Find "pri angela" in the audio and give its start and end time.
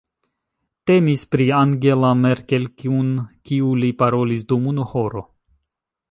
1.33-2.09